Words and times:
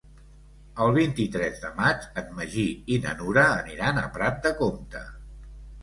El 0.85 0.95
vint-i-tres 0.95 1.61
de 1.67 1.71
maig 1.83 2.09
en 2.23 2.33
Magí 2.41 2.65
i 2.97 2.99
na 3.07 3.15
Nura 3.23 3.47
aniran 3.61 4.05
a 4.07 4.11
Prat 4.21 4.45
de 4.49 4.57
Comte. 4.65 5.09